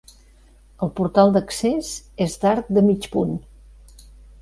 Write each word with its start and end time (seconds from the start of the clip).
El 0.85 0.91
portal 0.99 1.35
d'accés 1.35 1.91
és 2.29 2.41
d'arc 2.47 2.75
de 2.79 2.87
mig 2.91 3.11
punt. 3.19 3.41